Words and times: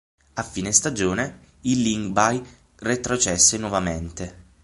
A 0.33 0.41
fine 0.41 0.71
stagione, 0.71 1.41
il 1.65 1.79
Lyngby 1.83 2.43
retrocesse 2.77 3.59
nuovamente. 3.59 4.45